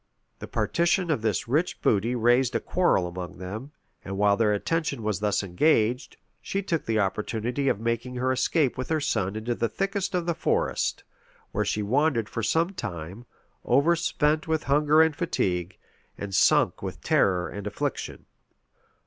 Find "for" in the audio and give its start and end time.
12.29-12.41